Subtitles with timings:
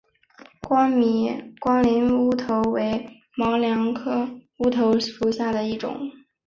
[0.95, 1.29] 米
[1.83, 4.27] 林乌头为毛茛科
[4.57, 6.09] 乌头属下的一个种。